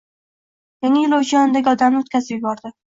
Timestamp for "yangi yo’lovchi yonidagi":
0.85-1.75